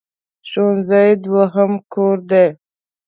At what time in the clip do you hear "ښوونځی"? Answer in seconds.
0.49-1.09